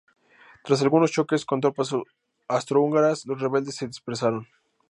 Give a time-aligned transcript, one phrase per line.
[0.63, 1.91] Tras algunos choques con tropas
[2.47, 4.47] austrohúngaras, los rebeldes se dispersaron.